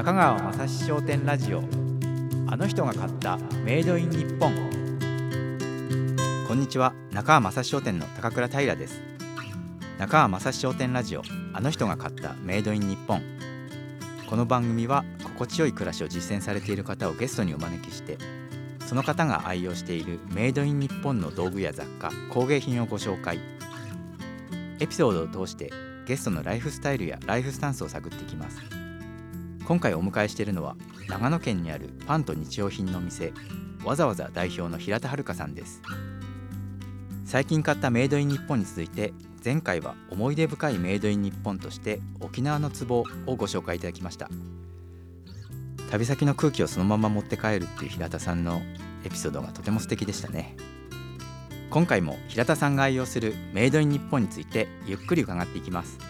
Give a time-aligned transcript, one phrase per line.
[0.00, 1.62] 中川雅史商店ラジオ。
[2.46, 4.50] あの人が買ったメイドイン日本。
[6.48, 6.94] こんにちは。
[7.12, 9.02] 中川雅史商店の高倉平です。
[9.98, 11.22] 中川雅史商店ラジオ。
[11.52, 13.20] あの人が買ったメイドイン日本。
[14.26, 18.16] この番組は心地よい暮らしを実践されている方をゲストにお招きして
[18.86, 23.38] その方が愛用しているメイドイン日本の道具や雑貨工芸品をご紹介。
[24.78, 25.70] エピソードを通して
[26.06, 28.79] ゲストのライフスタイルやライフスタンスを探っていきます。
[29.70, 30.74] 今回お迎えしているのは
[31.06, 33.32] 長野県にあるパンと日用品の店
[33.84, 35.80] わざわざ代表の平田遥さんです。
[37.24, 39.12] 最近買ったメイドイン日本に続いて
[39.44, 44.28] 前回は思い出深いメイドイン日本として沖縄の壺をご紹介いただきました。
[45.92, 48.60] 旅先の空気をそのまま持って帰るっていう平田さんの
[49.04, 50.56] エピソードがとても素敵でしたね。
[51.70, 56.09] 今回も平田さんが愛用するメイドイン日本についてゆっくり伺っていきます。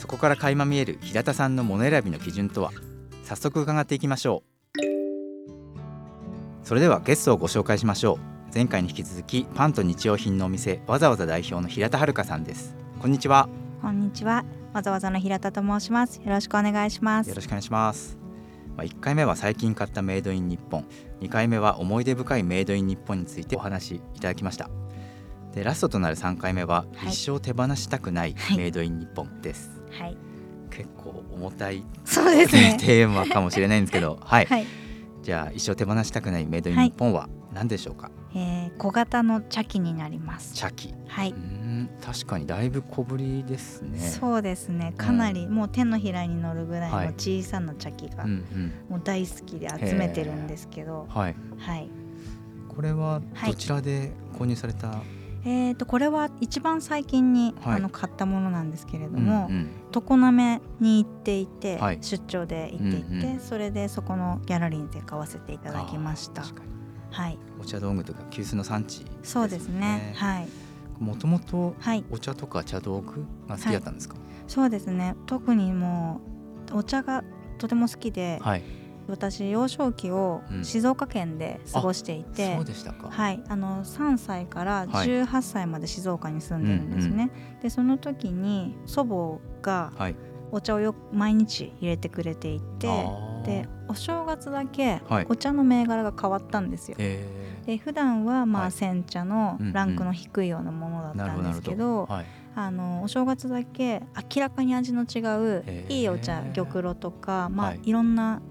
[0.00, 2.72] そこから垣間見える平田さんの物選びの基準とは？
[3.22, 4.42] 早速伺っていきましょ
[4.74, 4.80] う。
[6.64, 8.18] それではゲストをご紹介しましょう。
[8.54, 12.74] 前回に引き続きパンと日用品のお店わざわざ代表の平田遥さんです。
[12.98, 13.50] こんにちは。
[13.82, 14.46] こんにちは。
[14.72, 16.16] わざわざの平田と申します。
[16.16, 17.28] よろしくお願いします。
[17.28, 17.42] よろ。
[17.42, 18.16] しくお願いします。
[18.78, 20.86] まあ1回目は最近買ったメイドイン日本。
[21.20, 24.70] 2回目は思い出深いメイドイン日本についてお話しいただきました。
[25.52, 27.08] でラストとなる3回目は、はい。
[27.10, 29.79] 一生手放したくないメイドイン日本です、はい。
[30.70, 32.76] 結構重たいそうですね。
[32.80, 34.66] テーマかもしれないんですけど はい、はい。
[35.22, 40.54] じゃあ一生手放したくないメイドイン日本は何でしょうか、えー、小型の茶器になります。
[40.54, 41.30] 茶器はい。
[41.30, 41.36] うー。
[41.36, 43.98] ん確かにだいぶ小ぶりですね。
[43.98, 44.94] そうですね。
[44.96, 47.06] かなり、もう手のひらに乗るぐらいはい。
[47.08, 48.72] の小さな茶器が、うんうん。
[48.88, 51.36] もう大好きで集めてるんですけど、はい。
[51.58, 51.90] はい。
[52.68, 53.50] これははい。
[53.50, 55.02] どちらで購入された、
[55.44, 57.76] えー、とこれは一番最近に、はい。
[57.76, 61.98] あの買ったものなんですけれどうんも、うん常滑に行っていて、はい。
[62.00, 63.40] 出張で行っていて、うんうん。
[63.40, 66.44] それでそこのギャラリーで買わせていただきました。
[67.10, 67.38] はい。
[67.60, 70.14] お茶道具とか急須の産地ですそうですね。
[70.16, 70.48] はい。
[70.98, 72.04] もともとはい。
[72.10, 74.16] お茶とか茶道具が好きだったんですか？
[74.46, 75.16] そうですね。
[75.26, 76.20] 特にも
[76.72, 77.24] うお茶が
[77.58, 78.62] とても好きで、はい、
[79.10, 80.64] 私幼少期をうん。
[80.64, 82.58] 静岡県で過ごしていて、
[83.10, 85.08] はい、あの3歳からはい。
[85.08, 87.30] 18歳まで静岡に住んでるんですね、
[87.62, 90.16] でその時に祖母がはい。
[90.52, 93.42] お茶をよ毎日入れてくれていてあー。
[93.42, 95.26] でお正月だけはい。
[95.28, 96.96] お茶の銘柄が変わったんですよ。
[96.98, 97.26] え
[97.66, 98.68] で普段はまはい。
[98.68, 104.02] あ煎茶のランクの低いようなものだったんですけど、はい、あのお正月だけ
[104.34, 105.20] 明らかに味の違
[105.58, 107.80] ういいお茶玉露とか、まあはい。
[107.84, 108.42] い、ろんな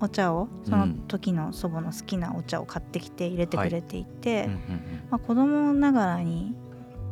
[0.00, 4.48] お茶をそのうん時の祖母の好きなお茶を買ってきて入れてくれていて、
[5.10, 6.54] まあ、子供ながらに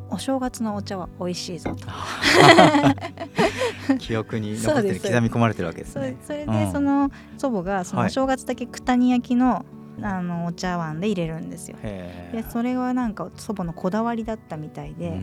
[0.09, 1.89] お正月のお茶は美味しいぞと。
[3.99, 6.53] 記憶に残ってる刻み込まれてるわけですそねそれうん。
[6.53, 8.09] でその祖母がそのはい。
[8.09, 9.65] お正月だけ九谷焼きの
[10.03, 11.77] あのお茶碗で入れるんですよ。
[11.83, 15.21] へでそれはなんか祖母のこだわりだったみたいで、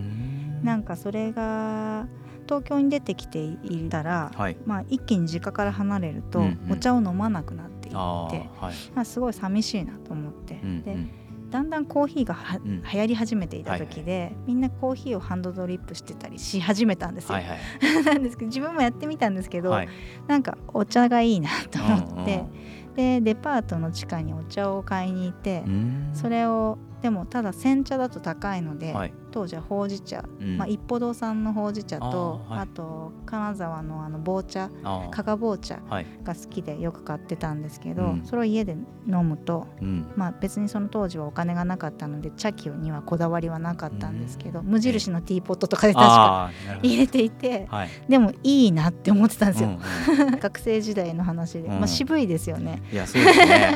[0.64, 2.08] なんかそれが
[2.44, 4.58] 東京に出てきていたら、はい。
[4.66, 6.74] まあ、一気に実家から離れると、うんうん。
[6.74, 11.50] お茶を飲まなくなっていってまあ、すごい寂しいなと思って、でうんうん。
[11.50, 12.82] だんだんコーヒーがは、ん。
[12.82, 17.36] 流行り始めていた時で、みんなコーヒーをハンドドリップしてたりし始めたんですよ。
[17.36, 17.60] はいはい
[18.06, 19.90] なんですけど自分もやってみたんですけど、はい。
[20.28, 22.50] なんかお茶がいいなと思って、うんうん
[22.94, 26.10] でデパートの地下にお茶を買いに行って、うん。
[26.14, 29.14] それをでもただ煎茶だと高いので、はい。
[29.30, 30.58] 当時はほうじ茶、うん。
[30.58, 32.68] まあ、一歩堂さんのほうじ茶とあ,、はい。
[32.70, 34.70] と金沢のあの棒茶
[35.12, 36.06] 加賀棒茶はい。
[36.24, 38.26] が好きでよく買ってたんですけど、うん。
[38.26, 40.08] それを家で飲むと、うん。
[40.16, 47.90] まあ、別にその当時はお金がなかったので茶器にはこだわりはなかったんですけど、無印のティーポットとかで確か入れていてはい。
[48.08, 51.80] でもいいなって思ってたんですよ、うんうん 学生時代の話で、うん。
[51.80, 53.08] まあ、渋いですよね、ね、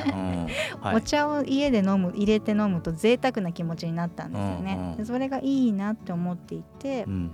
[0.07, 0.47] うん。
[0.79, 0.95] はい。
[0.95, 4.97] お茶を家で飲む入れて飲むと贅沢な気持ちになったんですよね、うんうん。
[4.97, 7.31] でそれがいいなって思っていてう、ん。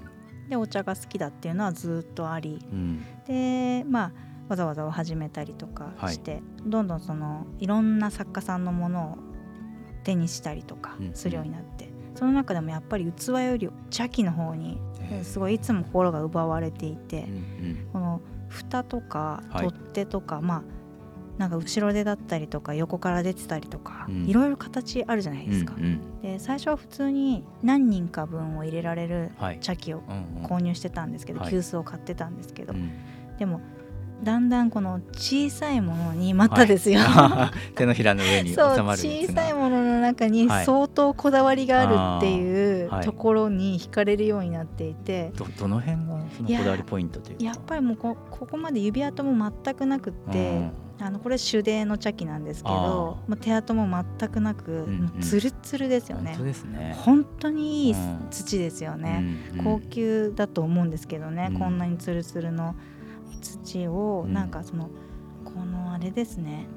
[0.50, 2.66] でお茶が好きだっていうのはずっとあり。
[2.72, 3.06] うん。
[3.26, 4.12] でまあ
[4.50, 9.18] わざわざを始めたりとかして、どんどんそのいろんな作家さんのものを
[10.04, 11.16] 手にしたりとかうんうん。
[11.16, 14.80] するようになって、その中でもやっぱり器より茶器の方に
[15.24, 17.88] すごいいつも心が奪われていて、うん。
[17.94, 19.68] この蓋とかはい。
[19.69, 20.63] 取っ手とか、まあ
[21.38, 24.25] なんか後ろ手だったりとか横から出てたりとか、うん。
[24.25, 25.74] いろいろ形あるじゃないですか。
[25.77, 26.21] うんうん。
[26.21, 29.59] で最初は普通に何人か分を入れられるはい。
[29.59, 30.03] 茶器を
[30.44, 31.50] 購入してたんですけど、はい。
[31.50, 32.91] 急須を買ってたんですけど、うん。
[33.38, 33.62] でも
[34.24, 52.76] だんだんこの小さいものにまたですよ、はい、 手のひらの上に収まるそう小さいものの中に相当こだわりがあるっていうところに惹かれるようになっていて、どどの辺がそのこだわりポイントというやっぱりもうこここまで指跡も全くなくって、あのこれ手泥の茶器なんですけど
[53.28, 53.88] もう手跡も
[54.19, 56.31] 全くなく、うんうん、つるつるですよね。
[56.31, 56.98] 本当ですね。
[57.00, 57.96] 本当にいい
[58.30, 59.19] 土ですよね、
[59.54, 62.76] うんうん、高級だと思うんですけどね、うん、こんなにつるつるの。
[63.63, 64.89] 土をなんかその、
[65.45, 66.68] このあれですね、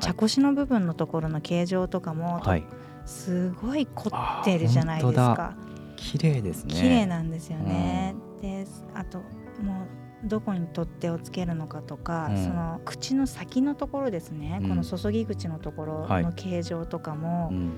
[0.00, 2.64] 茶こしの部分のところの形状とかも、はい、
[3.06, 5.54] すごい凝ってるじゃないですか。
[5.96, 6.74] 綺麗ですね。
[6.74, 8.14] 綺麗なんですよね。
[8.40, 9.24] であとも
[10.24, 17.72] うどこに取っ手をつけるのかとか、うん、その口の先のところですね、うん、この注ぎ口のところの形状とかも、はいうん、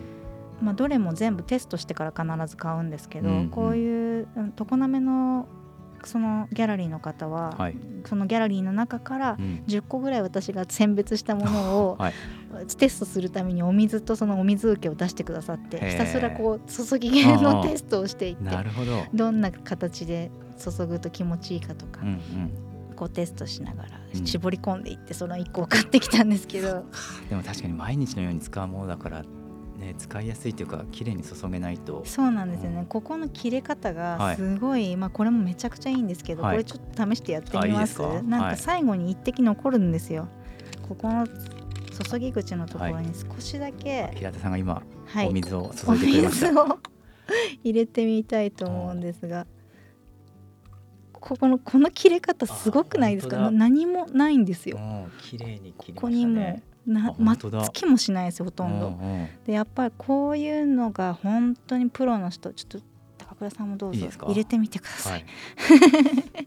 [0.61, 5.49] まあ、どれも全部テストしてから必ず買うんですけど、うんうん、こういう常滑の
[6.07, 7.77] そのギャラリーの方は、はい、
[8.07, 12.15] そのギャラリーの中から10個ぐらい私が選別したものを、 はい、
[12.79, 18.45] テストするためにお水とそのお水受けを出してくださってひたすらこう注ぎ系のテストをしていって
[18.87, 19.31] ど。
[19.31, 22.01] んな形で注ぐと気持ちいいかとか。
[22.03, 22.21] うんうん。
[22.97, 23.91] こうテストしながら
[24.25, 29.23] 絞り込んでいってその1個を買ってきたんですけど、うん、でも確かに毎日のように使うものだから
[29.79, 32.03] ね、使いやすいというか綺麗に注げないと。
[32.05, 38.01] そうなんですよね、うん、ここの切れ方がすごい、はい、まあ、これもめちゃくちゃいいんですけど、はい、これちょっと試してやってみます。
[38.23, 40.29] なんか最後に一滴残るんですよ、
[40.89, 44.83] ここの注ぎ口のところに少しだけ、平田さんが今、
[45.27, 46.79] お水を注いでくれました、水を
[47.65, 49.47] 入れてみたいと思うんですが、
[51.13, 53.51] ここのこの切れ方すごくないですか？
[53.51, 54.79] 何もないんですよ。
[55.21, 58.89] 綺麗に切れました、ね、ここにもなまっつきもしないですほとんど。
[58.89, 62.87] うんうん、でやっぱりこういうのが本当にプロの人ちょっと
[63.19, 65.21] 高倉さんもどうぞ入れてみてください。
[65.21, 65.27] いい。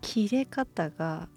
[0.00, 1.28] 切れ方が。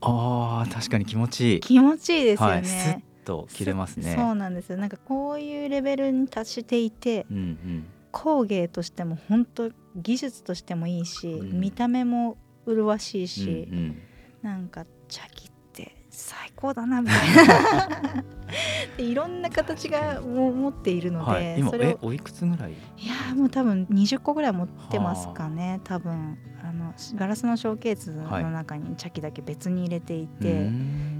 [0.00, 1.60] あ確かに気持ちいい。
[1.60, 4.14] 気持ちいいですよね、はい、スッと切れますね。
[4.16, 4.78] そうなんですよ。
[4.78, 12.36] なんかこういうレベルに達していて、うんうん、工芸としても本当技術としてもいいし、うん、見た目も
[12.66, 14.02] 麗しいし、うんうん、
[14.42, 18.24] なんか茶器って最高だなみたいな。
[18.98, 22.72] いろんな形が持っているので、はい、今それおいくつぐらい？
[22.72, 22.74] い
[23.06, 26.38] やもう多分20個ぐらい持ってますかね多分。
[26.68, 30.72] あのガラスのショーケースの中に茶器だけ別に入れていて、はい、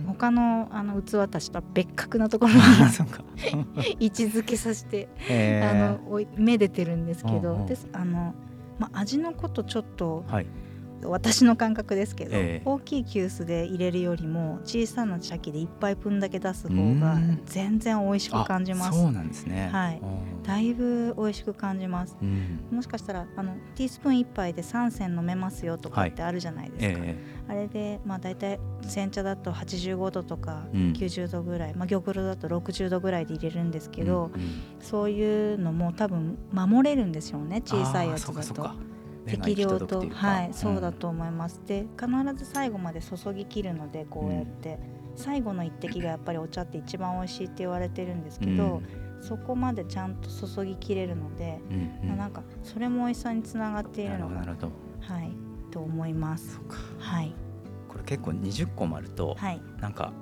[0.08, 2.58] 他のあの器たちとは別格なところに
[4.00, 5.08] 位置づけさせて
[5.62, 8.34] あのめでてるんですけど、であの
[8.80, 10.46] まあ、味のことちょっと、はい
[11.04, 18.98] 私の感覚ですけど、えー、大きい急須で入れるよりも小さな茶器で1杯分だけ出す方が全然美味しく感じます。
[18.98, 19.69] そうなんですね。
[19.72, 20.00] はい。
[20.46, 22.16] だいぶ美味しく感じます、
[22.70, 27.16] もしかしたらあのティースプーン1杯で3銭飲めますよとかってあるじゃないですか、はいえ。
[27.49, 38.95] ー、あれでまあ大体煎茶だと85度とか90度ぐらい、うん、まあ玉露だと60度ぐらいで入れるんですけど、うんうん、そういうのも多分守れるんですよね小さいやつだと。
[39.26, 44.78] 適量とはいそうだと思います、うん、で必ず最後まで注ぎ切るのでこうやって、
[45.12, 48.81] うん、最後の一滴がやっぱりお茶って一番美味しいって言われてるんですけど、
[49.17, 54.56] うん、そこまでちゃんと注ぎ切れるので、うんうん、なんかそれも美味しさにつながっているのかな
[55.00, 55.46] はい
[55.76, 56.58] と思います。
[56.99, 57.34] はい。
[57.87, 60.12] これ結構20個もあると、はい、なんか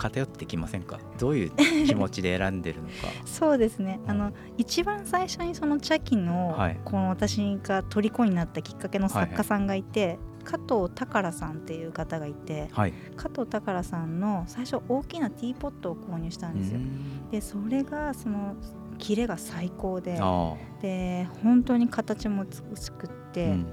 [0.00, 0.98] 偏ってきませんか？
[1.18, 1.52] どういう
[1.86, 2.94] 気持ちで選んでるのか？
[3.26, 16.80] そうですね、うん、あの一番最初にその茶器の、はい、この私が虜になったきっかけの作家さんがいて、はいはい加藤宝さんっていう方がいて、はい、加藤宝さんの最初大きなティーポットを購入したんですよ。
[17.30, 18.54] でそれがその
[18.98, 20.18] 切れが最高で
[20.80, 23.66] で本当に形も美しくって、うん、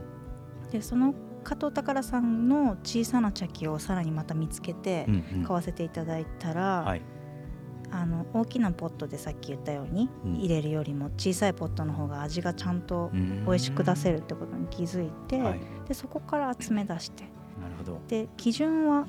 [0.71, 1.13] でその
[1.47, 5.07] 加藤宝さんの小さな茶器をさらにまた見つけて
[5.45, 17.23] 買わせていただいたら、うんうん、あの大きなポットでさっき言ったように入れるよりも小さいポットの方が味がちゃんと美味しく出せるってことに気づいて、はい、でそこから集め出して。
[17.23, 18.01] なるほど。
[18.09, 19.07] で基準は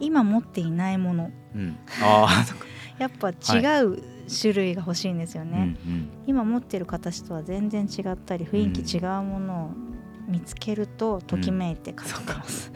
[0.00, 2.44] 今持っていないもの、うん、あ
[2.98, 5.62] やっぱ違う種類が欲しいんですよね、はい。
[5.62, 9.89] うんうん、今持ってる形とは全然違ったり雰囲気違うものを
[10.30, 12.72] 見つけるとときめいて買ってます、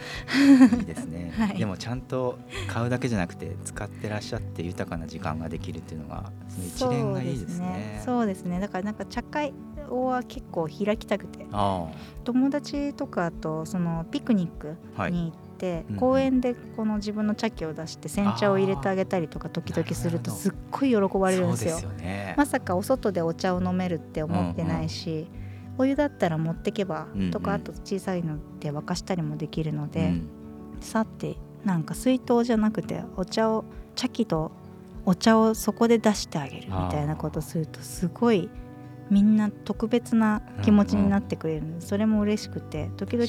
[0.72, 8.02] うん、いいですね、 はい、でもちゃんと買うだけじゃなくて使ってらっしゃって豊かな時間ができるっていうのがその一連がいいですね。
[8.04, 8.60] そうですね。
[8.60, 9.52] だからなんか茶会
[9.88, 11.46] は結構開きたくて
[12.24, 14.76] 友達とかとそのピクニック
[15.10, 15.84] に行って、はい。
[15.96, 21.78] 公園でこの自分の茶器を出して煎茶を入れてあげたりとか時々するとすっごい喜ばれるんですよ。
[21.78, 25.43] すよね、まさかお外でお茶を飲めるって思ってないし、うんうん
[25.78, 30.14] お湯だったら持ってけばとか、あと小さいので沸かしたりもできるので、
[30.80, 33.64] さってなんか水筒じゃなくてお茶を
[33.94, 34.52] 茶器と
[35.06, 38.48] お茶をそこで出してあげるみたいなことするとすごい
[39.10, 43.26] みんな特別な気持ちになってくれるので、それも嬉しくて時々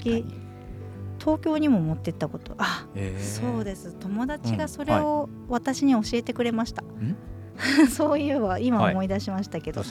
[1.20, 1.70] 東京に。
[1.70, 7.18] も持ってったことあ、えー、そうです友達がそれを私に教えてくれました、うん
[7.90, 9.90] そういえば今思い出しましたけど、はい、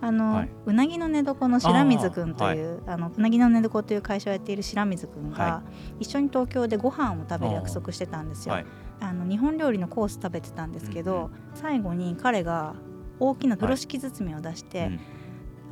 [0.00, 5.62] あの、はい、うなぎの寝床の白水くんという、あのうなぎの寝床という会社をやっている白水くんが、
[6.00, 8.56] 一緒に東京でご飯を食べる約束してたんですよ。
[9.00, 12.74] あの日本料理のコース食べてたんですけど、うん、最後に彼が
[13.18, 15.00] 大きな風呂敷包みを出して、うん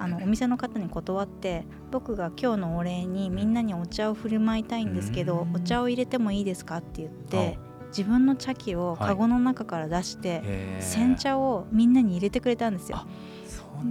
[0.01, 6.79] あのお店の方に断って僕が今日のお礼にみんなにお茶を振る舞いたいんですけどお茶を入れてもいいですか？
[6.79, 7.59] って言って
[7.91, 10.43] 自分の茶器をカゴの中から出して、
[10.81, 13.07] 煎茶をみんなに入れてくれたんですよ。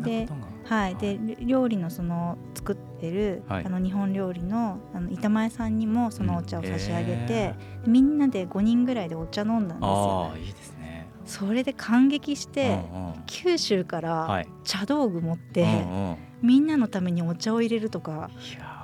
[0.03, 0.27] で
[0.65, 10.31] はい、で料理のその作ってる、はい、あの日本料理のあの板前さんにもそのお茶を差し上げて、うん、みんなで5人ぐらいでお茶飲んだんですよ。
[10.37, 11.09] いいですね。
[11.25, 18.29] それで感激して、うんうん、九州から茶道具持って、はいうんうん、みんなのためにお茶を入れるとか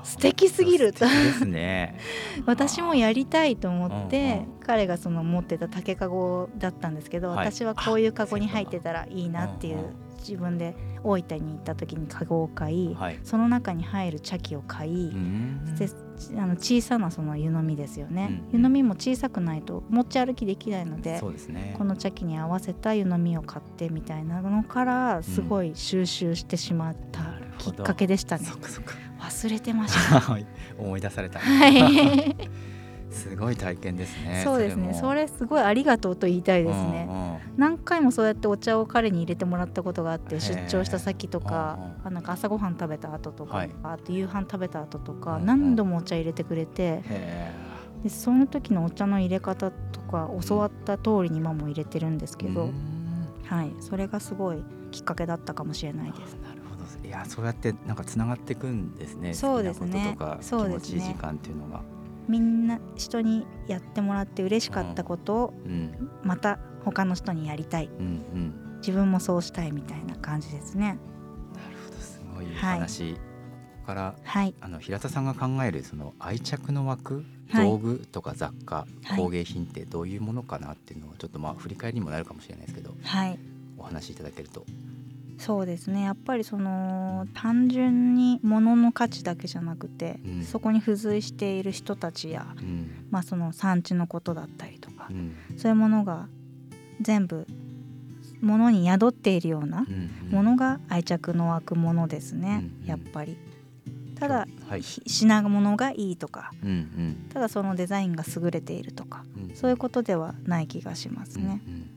[0.06, 1.06] 素敵すぎると。
[1.46, 1.98] ね、
[2.46, 15.12] 私もやりたいと思って、うんうん、彼がその持ってた竹かごだったんですけど、はい、私はこういうかごに入ってたらいいなっていう自分で大分に行った時にカゴを買い、はい、その中に入る茶器を買い
[15.78, 15.88] で
[16.38, 28.46] あの小さなその湯飲みですよね、うん、湯飲みも小さくないと持ち歩きできないので、ね、この茶器に合わせた湯飲みを買ってみたいなのからすごい収集してしまったきっかけでしたね。
[29.26, 30.22] 忘れてました。
[30.78, 32.50] 思い出された、はい。
[33.16, 34.42] すごい体験ですね。
[34.44, 34.94] そうですね。
[34.94, 37.08] それすごいありがとうと言いたいですね。
[37.10, 47.02] うんうん、何回もそうやってお茶を彼に入れてもらったことがあって出張した先とか、あなんか朝ごはん食べた後とか、はい、あと夕飯食べた後とか、何度もお茶入れてくれて、
[48.04, 52.70] でその時のお茶の入れ方とか教わった通りに今も入れてるんですけど、
[53.46, 54.58] はい、それがすごい
[54.92, 56.38] きっかけだったかもしれないです。
[57.06, 59.34] いやそうやってなんかつながっていくんですね。
[59.34, 60.18] そうですね。
[60.42, 61.00] そうですね。
[61.00, 61.82] 気持ちいい時間っていうのが。
[62.28, 65.54] みんな人にやってもらって嬉しかったことを
[66.24, 70.98] また他の人にやりたい、うんうん、自分もそうしたいみたいな感じですね。
[71.54, 73.20] なるほどすごい話、はい、こ
[73.82, 83.40] こから、はい、あの平田さんが考えるその愛着の枠道具とか雑貨、はい、工芸品ってどういうものかなっていうのをちょっとまあ振り返りにもなるかもしれないですけど、はい、
[83.78, 84.66] お話しいただけると
[85.38, 86.04] そうですね。
[86.04, 96.28] やっぱりその単純に物の価値だけじゃなくて、うん、そこに付随している人たちや、うん、まあ、その産地のことだったりとか、うん、そういうものが
[97.02, 97.46] 全部
[98.42, 99.86] 物に宿っているような
[100.30, 103.38] ものが愛着の湧くものですね、やっぱり。
[104.16, 109.26] ただ、はい、品物がいいとか、うんうん、ただそのデザインが優れているとか、
[109.56, 111.62] そういうことではない気がしますね。
[111.68, 111.95] うんうん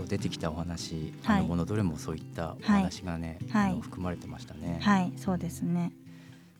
[0.00, 4.78] 今日出てきたお話、はい、あのものどれもそういったお話がね、はい、含まれてましたね。
[4.80, 5.92] はい、そうですね。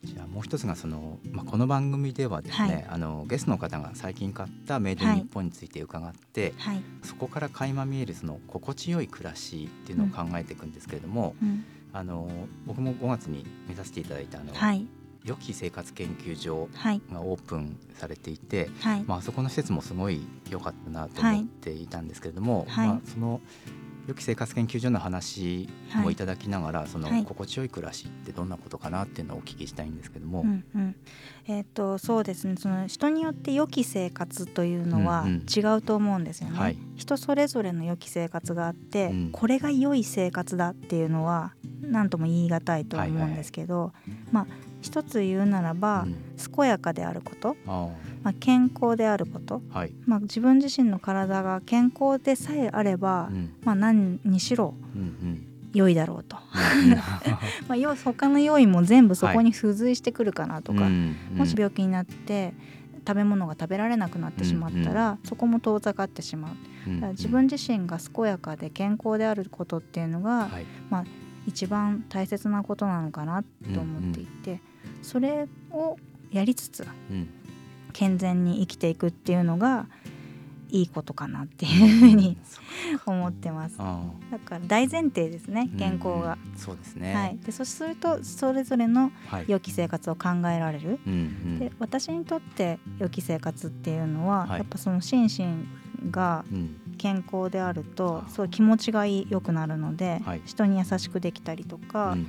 [0.03, 12.29] じゃあもう一つがその、まあ、この番組ではですね、はい、あのゲストの方が最近買ったメイドイン日本について伺って、はい、そこから垣間見えるその心地よい暮らしっていうのを考えていくんですけれども、うん、あの
[12.65, 14.87] 僕も5月に目指していただいたあの、はい、
[15.23, 16.69] 良き生活研究所
[17.11, 23.39] がオープンされていて、はい、まあそこの施設もすごい良かったなと思っていたんですけれども、はい、まあ、その
[24.07, 30.95] 良き生活研究所の話もいただきながら、はい、その心地よい暮らしってどんなことかなっていうのをお聞きしたいんですけども、うんうん、
[31.47, 32.55] えーと、そうですね。
[32.57, 44.47] その人によって良き生活というのは違うと思うんですよね、うんうん、人それぞれの良き生活があって、うん、これが良い生活だっていうのは何とも言い難いと思うんですけど、はいはい、まあ
[44.81, 46.15] 一つ言うならば、うん、
[46.55, 54.73] 健やかであること、まあ、健康であること、はい、まあ、自分自身の体が健康でさえあれば、うん、まあ、何にしろ、
[55.73, 56.37] 良いだろうと。
[57.67, 60.91] まあ他の要因も全部そこに付随してくるかなとか、はい、
[61.35, 62.53] もし病気になって
[63.07, 66.51] 食べ物が食べられなくなってしまったら、うんうん、そこも遠ざかってしまう、
[66.87, 71.05] うんうん、自分自身が健やかで健康であることっていうのが、はい、まあ、
[71.47, 74.61] 一番大切なことなのかなと思っていて、
[75.01, 75.97] それを
[76.31, 76.87] やりつつ、
[77.93, 79.87] 健全に生きていくっていうのが
[80.71, 82.37] いいことかなっていうふうに
[83.05, 83.77] 思ってます。
[83.77, 86.37] だから大前提ですね健康が。
[86.53, 89.11] うん、そうですね、はい、でそうするとそれぞれの
[89.47, 90.89] 良き生活を考えられる。
[90.89, 95.23] はい、で私にとって良き生活っていうのは、はい、やっぱその心
[96.03, 96.45] 身が
[96.97, 102.13] 健康であると、うん、そう気持ちが良くなるので、人に優しくできたりとか。
[102.13, 102.27] うん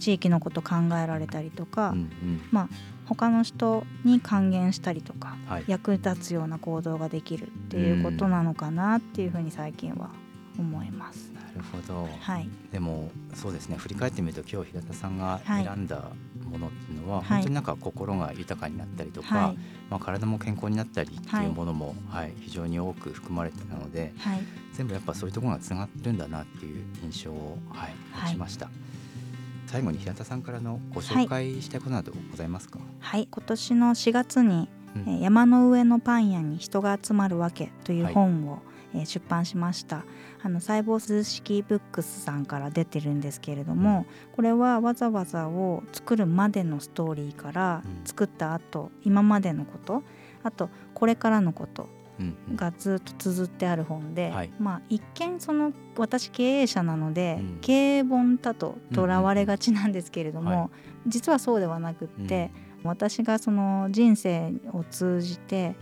[0.00, 2.68] 地域のこと考えられたりとか、うんうん、まあ
[3.06, 10.10] 他の人に還元したりとか、はい、役立つような行動ができるっていうことなのかなっていうふうに最近は
[10.58, 11.30] 思います。
[11.34, 13.76] なるほど、はい、でもそうですね。
[13.76, 16.04] 振り返ってみると今日平田さんが選んだ
[16.48, 19.56] ものっていうのは、はい、本当になんか心が豊かになったりとか、はい、
[19.90, 24.12] まあ、体も健康になったりっていうものも、はい、非常に多く含まれてたので、
[24.72, 27.94] 全部やっぱそういうところがつながってるんだなっていう印象を、はい、
[28.26, 28.70] 持ちました。
[29.70, 32.80] 最後に平田さんからのご紹介したいことなどございますか？
[32.98, 34.68] はい、今年の4月に、
[35.06, 38.58] うん、山の上のパン屋に人が集まるわけという本を、
[38.92, 40.04] え出版しました。
[40.42, 50.02] あの細胞数式ブックスさんから出てるんですけれども、うん、これはわざわざを作るまでのストーリーから作った後、うん、今までのこと
[50.42, 51.88] あとこれからのこと
[52.54, 60.56] がずっと綴ってある本で、うんうん、まあ一見その私経営者なので、うん、経営本だととらわれがちなんですけれども、うん。
[60.56, 60.70] うんはい、
[61.08, 62.50] 実はそうではなくって、
[62.82, 65.74] うん、私がその人生を通じて、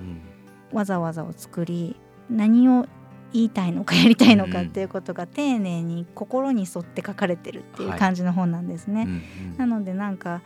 [0.72, 1.96] わざわざを作り
[2.30, 2.86] 何を
[3.32, 9.00] 言いたいのかやりたいのかっていうことが丁寧に心に沿って書かれてるっていう感じの本なんですね。
[9.02, 9.08] はい
[9.58, 10.40] なのでなんか、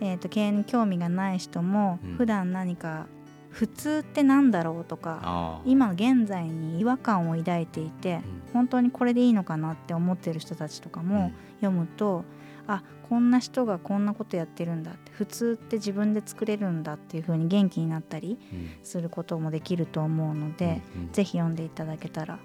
[0.00, 3.06] えーと、経営に興味がない人も普段何か
[3.50, 12.24] 普通って何だろうとか今現在に違和感を抱いていて、うん、本当にこれでいいのかなって思ってる人たちとかも読むと、
[12.66, 18.38] うん、あこんな人がこんなことやってるんだって普通って自分で作れるんだっていう風に元気になったり
[18.82, 22.38] することもできると思うので、うん、ぜひ読んでいただけたら。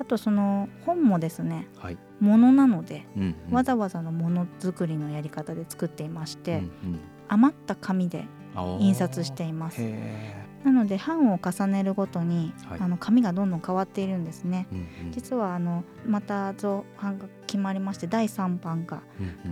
[0.00, 6.62] あとその本もですね、はい、ものなので、うんうん、わざわざのものづくりのやり方で作っていまして、うんう
[6.94, 8.24] ん、余った紙で
[8.78, 9.80] 印刷しています。
[10.64, 14.66] なので版を重ねるごとに、はい、あの紙がどんどん変わっているんですね。
[14.70, 19.00] うんうん、実はあのまた造版が決まりまして第3版が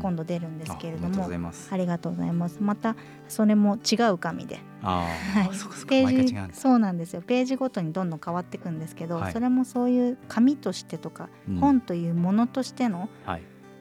[0.02, 2.59] 今度出るんですけれども、うんうん、あありがとうございます。
[2.61, 2.95] また
[3.26, 4.59] それも違う紙で。
[4.83, 5.09] は
[5.45, 5.49] い、
[5.88, 13.09] ページそうなんですよページごとにどんどん変わっていくんですけど、はい、それもそういう紙としてとか、うん、本というものとしての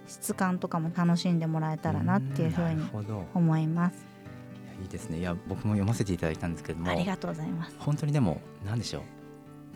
[0.07, 2.83] 質感とかも楽しんでもらえたらなっていうふうに
[3.35, 4.16] 思います。
[4.81, 5.19] いいですね。
[5.19, 7.75] いや僕も読ませていただいたんですけどもありがとうございます。
[7.79, 9.01] 本当にでも何でしょう。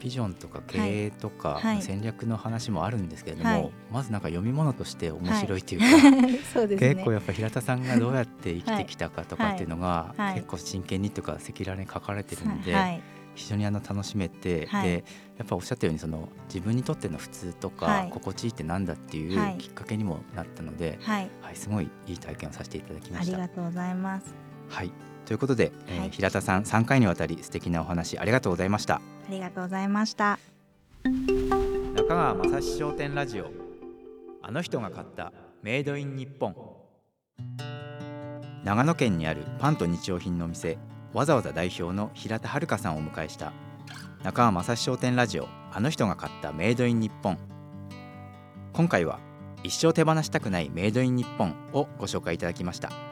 [0.02, 6.12] ビジョンとか経営とか戦略の話もあるんですけれども、はい、まずなんか読み物として面白いというか、はい。
[6.68, 13.02] ね、結構やっぱ平田さんがどうやって生きてきたかとかっていうのが結構真剣にとか赤裸々に書かれてるんで、
[13.36, 15.04] 非常にあの楽しめて、で
[15.38, 23.38] やっぱおっしゃったようにその自分にとっての普通とか心地いいってなんだっていうきっかけにもなったので、はいすごいいい体験をさせていただきました。
[23.38, 24.92] ありがとうございますはい。
[25.26, 28.96] ということで、えー、平田さん3回にわたり素敵なお話ありがとうございました。
[28.96, 30.40] ありがとうございました。
[31.96, 33.52] 中川雅史商店ラジオ。
[34.42, 35.32] あの人が買った
[35.62, 36.56] メイドイン日本。
[38.64, 40.78] 長野県にあるパンと日用品の店
[41.14, 43.54] わざわざ代表の平田遥さんをお迎えした。
[44.24, 47.38] 中川雅史商店ラジオあの人が買ったメイドイン日本。
[48.74, 49.20] 今回は
[49.64, 53.11] 一生手放したくないメイドイン日本をご紹介いただきました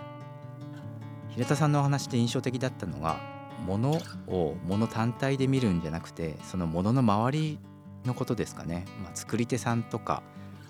[1.39, 3.17] 平田さんのお話で印象的だったのが
[3.65, 3.97] 物
[4.28, 7.60] を物単体で見るんじゃなくてその物の周り
[8.04, 10.21] のことですかね、まあ、作り手さんとか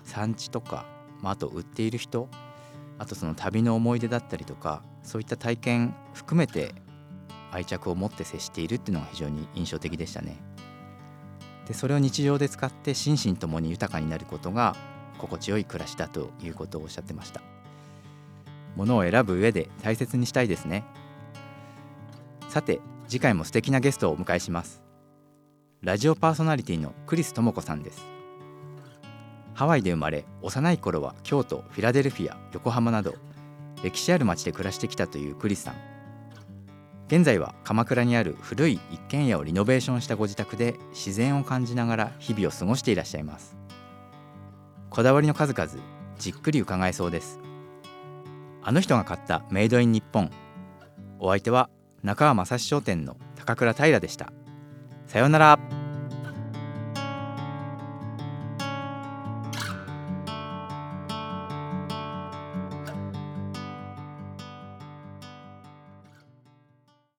[0.04, 0.86] 産地とか、
[1.22, 2.28] まあ、あと売っている人
[2.98, 6.72] あとその旅の思い出だったりとかそういった体験含めて
[7.50, 10.40] 愛着を持って接しているっていうのが非常に印象的でしたね。
[11.66, 14.76] でそれを日常で使って心身ともに豊かになることが
[15.18, 17.42] 心地よい暮らしだということをおっしゃってました。
[18.80, 20.84] ものを選ぶ上で大切にしたいですね。
[22.48, 24.82] さて次回も素敵なゲストをお迎えします。
[25.82, 28.06] ラジオパーソナリティのクリス智子さんです。
[29.52, 33.16] ハワイで生まれ幼い頃は京都フィラデルフィア横浜など
[33.82, 35.74] 歴史ある町で暮らしてきたというクリスさん。
[37.08, 43.58] 現在は鎌倉にある古い一軒家をリノベーションしたご自宅で自然を感じながら日々を過ごしていらっしゃいます。
[44.88, 45.70] こだわりの数々
[46.18, 47.49] じっくり伺えそうです。
[48.62, 50.30] あの人が買ったメイドイン日本。
[51.18, 51.70] お相手は
[52.02, 54.32] 中川正史商店の高倉平でした。
[55.06, 55.79] さようなら。